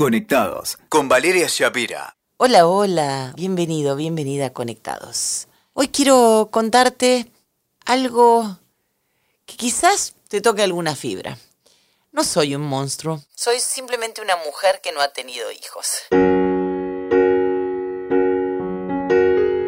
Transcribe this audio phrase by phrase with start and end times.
[0.00, 2.16] Conectados con Valeria Shapira.
[2.38, 5.46] Hola, hola, bienvenido, bienvenida a Conectados.
[5.74, 7.30] Hoy quiero contarte
[7.84, 8.56] algo
[9.44, 11.36] que quizás te toque alguna fibra.
[12.12, 16.04] No soy un monstruo, soy simplemente una mujer que no ha tenido hijos.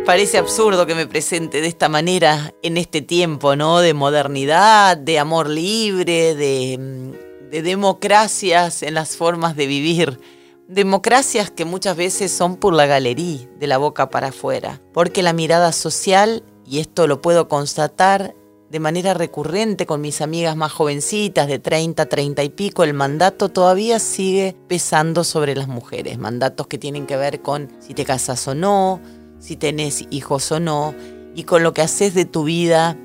[0.06, 3.80] Parece absurdo que me presente de esta manera en este tiempo, ¿no?
[3.80, 7.20] De modernidad, de amor libre, de,
[7.52, 10.18] de democracias en las formas de vivir.
[10.68, 14.80] Democracias que muchas veces son por la galería, de la boca para afuera.
[14.94, 18.34] Porque la mirada social, y esto lo puedo constatar
[18.70, 23.50] de manera recurrente con mis amigas más jovencitas de 30, 30 y pico, el mandato
[23.50, 26.16] todavía sigue pesando sobre las mujeres.
[26.16, 28.98] Mandatos que tienen que ver con si te casas o no,
[29.40, 30.94] si tenés hijos o no,
[31.34, 32.96] y con lo que haces de tu vida.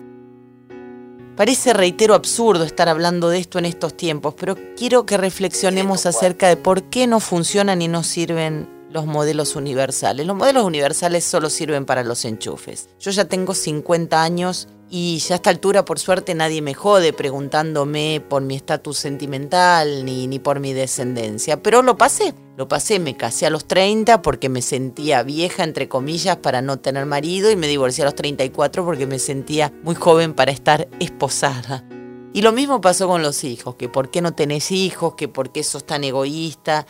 [1.37, 6.47] Parece, reitero, absurdo estar hablando de esto en estos tiempos, pero quiero que reflexionemos acerca
[6.47, 10.25] de por qué no funcionan y no sirven los modelos universales.
[10.25, 12.89] Los modelos universales solo sirven para los enchufes.
[12.99, 17.11] Yo ya tengo 50 años y ya a esta altura, por suerte, nadie me jode
[17.11, 21.61] preguntándome por mi estatus sentimental ni, ni por mi descendencia.
[21.61, 25.89] Pero lo pasé, lo pasé, me casé a los 30 porque me sentía vieja, entre
[25.89, 29.95] comillas, para no tener marido y me divorcié a los 34 porque me sentía muy
[29.95, 31.83] joven para estar esposada.
[32.33, 35.51] Y lo mismo pasó con los hijos, que por qué no tenés hijos, que por
[35.51, 36.85] qué sos tan egoísta.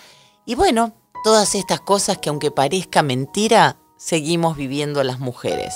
[0.45, 5.73] Y bueno, todas estas cosas que aunque parezca mentira, seguimos viviendo las mujeres.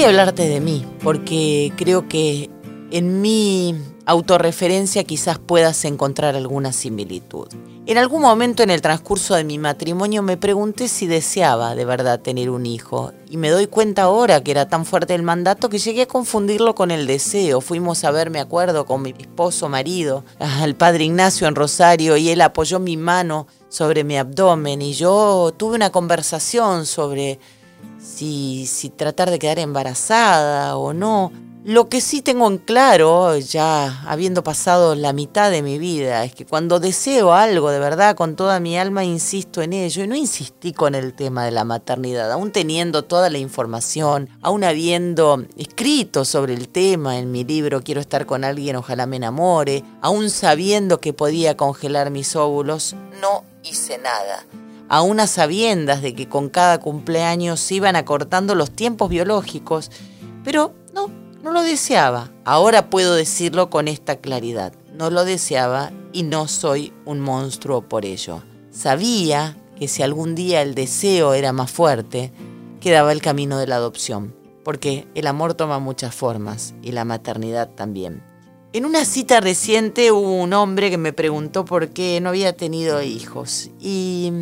[0.00, 2.48] Voy hablarte de mí, porque creo que
[2.90, 3.74] en mi
[4.06, 7.48] autorreferencia quizás puedas encontrar alguna similitud.
[7.84, 12.18] En algún momento en el transcurso de mi matrimonio me pregunté si deseaba de verdad
[12.18, 15.78] tener un hijo y me doy cuenta ahora que era tan fuerte el mandato que
[15.78, 17.60] llegué a confundirlo con el deseo.
[17.60, 22.30] Fuimos a ver, me acuerdo, con mi esposo, marido, al padre Ignacio en Rosario y
[22.30, 27.38] él apoyó mi mano sobre mi abdomen y yo tuve una conversación sobre
[27.98, 31.32] si, si tratar de quedar embarazada o no.
[31.62, 36.34] Lo que sí tengo en claro, ya habiendo pasado la mitad de mi vida, es
[36.34, 40.02] que cuando deseo algo de verdad con toda mi alma, insisto en ello.
[40.02, 44.64] Y no insistí con el tema de la maternidad, aún teniendo toda la información, aún
[44.64, 49.84] habiendo escrito sobre el tema en mi libro Quiero estar con alguien, ojalá me enamore,
[50.00, 54.46] aún sabiendo que podía congelar mis óvulos, no hice nada
[54.90, 59.88] a unas sabiendas de que con cada cumpleaños se iban acortando los tiempos biológicos,
[60.42, 61.08] pero no,
[61.44, 62.32] no lo deseaba.
[62.44, 64.72] Ahora puedo decirlo con esta claridad.
[64.92, 68.42] No lo deseaba y no soy un monstruo por ello.
[68.72, 72.32] Sabía que si algún día el deseo era más fuerte,
[72.80, 74.34] quedaba el camino de la adopción,
[74.64, 78.24] porque el amor toma muchas formas y la maternidad también.
[78.72, 83.02] En una cita reciente hubo un hombre que me preguntó por qué no había tenido
[83.02, 84.32] hijos y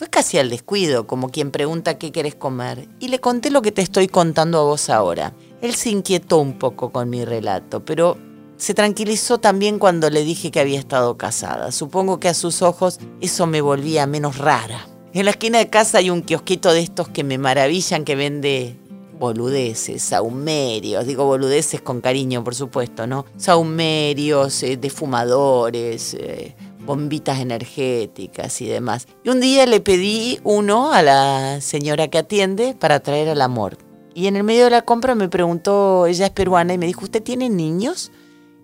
[0.00, 3.70] fue casi al descuido, como quien pregunta qué querés comer, y le conté lo que
[3.70, 5.34] te estoy contando a vos ahora.
[5.60, 8.16] Él se inquietó un poco con mi relato, pero
[8.56, 11.70] se tranquilizó también cuando le dije que había estado casada.
[11.70, 14.88] Supongo que a sus ojos eso me volvía menos rara.
[15.12, 18.78] En la esquina de casa hay un kiosquito de estos que me maravillan que vende
[19.18, 23.26] boludeces, saumerios, digo boludeces con cariño, por supuesto, ¿no?
[23.36, 29.06] Saumerios, eh, defumadores, eh, bombitas energéticas y demás.
[29.24, 33.78] Y un día le pedí uno a la señora que atiende para traer al amor.
[34.14, 37.04] Y en el medio de la compra me preguntó, ella es peruana, y me dijo,
[37.04, 38.10] ¿usted tiene niños?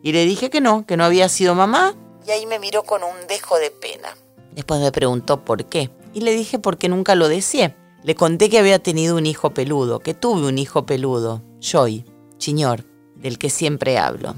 [0.02, 1.94] Y le dije que no, que no había sido mamá.
[2.26, 4.08] Y ahí me miró con un dejo de pena.
[4.52, 5.90] Después me preguntó por qué.
[6.12, 7.76] Y le dije porque nunca lo deseé.
[8.02, 12.04] Le conté que había tenido un hijo peludo, que tuve un hijo peludo, Joy,
[12.38, 12.84] Chiñor,
[13.16, 14.34] del que siempre hablo.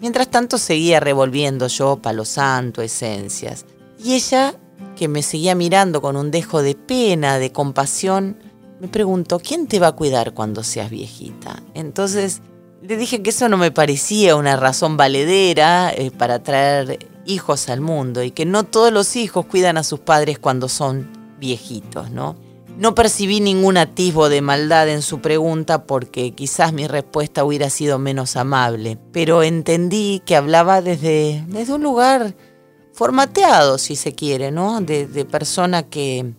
[0.00, 3.66] Mientras tanto seguía revolviendo yo palo santo, esencias.
[4.02, 4.54] Y ella,
[4.96, 8.38] que me seguía mirando con un dejo de pena, de compasión,
[8.80, 11.62] me preguntó, ¿quién te va a cuidar cuando seas viejita?
[11.74, 12.40] Entonces
[12.82, 17.82] le dije que eso no me parecía una razón valedera eh, para traer hijos al
[17.82, 22.36] mundo y que no todos los hijos cuidan a sus padres cuando son viejitos, ¿no?
[22.78, 27.98] No percibí ningún atisbo de maldad en su pregunta porque quizás mi respuesta hubiera sido
[27.98, 32.34] menos amable, pero entendí que hablaba desde, desde un lugar
[32.92, 34.80] formateado, si se quiere, ¿no?
[34.80, 36.32] De, persona que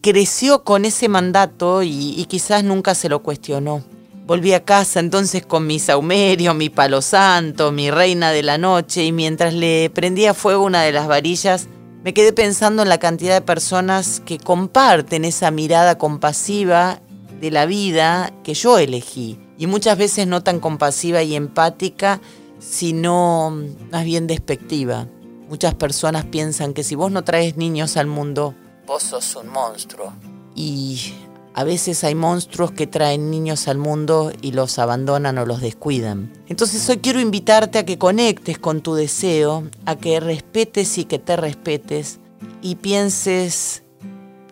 [0.00, 3.82] creció con ese mandato y, y quizás nunca se lo cuestionó.
[4.24, 9.04] Volví a casa entonces con mi saumerio, mi palo santo, mi reina de la noche
[9.04, 11.68] y mientras le prendía fuego una de las varillas,
[12.04, 17.00] me quedé pensando en la cantidad de personas que comparten esa mirada compasiva
[17.40, 19.38] de la vida que yo elegí.
[19.58, 22.20] Y muchas veces no tan compasiva y empática,
[22.58, 23.56] sino
[23.90, 25.06] más bien despectiva.
[25.48, 28.54] Muchas personas piensan que si vos no traes niños al mundo,
[28.86, 30.12] vos sos un monstruo.
[30.54, 31.14] Y
[31.54, 36.32] a veces hay monstruos que traen niños al mundo y los abandonan o los descuidan.
[36.48, 41.18] Entonces hoy quiero invitarte a que conectes con tu deseo, a que respetes y que
[41.18, 42.20] te respetes
[42.62, 43.82] y pienses,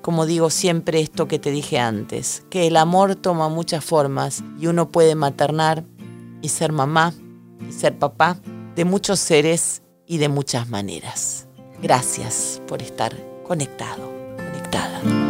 [0.02, 4.67] como digo siempre esto que te dije antes, que el amor toma muchas formas y
[4.67, 5.85] uno puede maternar
[6.43, 7.14] y ser mamá
[7.69, 8.37] y ser papá
[8.75, 11.47] de muchos seres y de muchas maneras.
[11.82, 13.17] Gracias por estar
[13.47, 15.30] conectado, conectada.